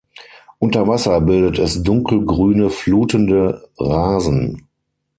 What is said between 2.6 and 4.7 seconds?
flutende Rasen.